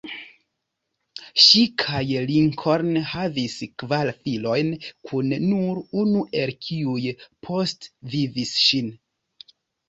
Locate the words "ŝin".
8.65-8.91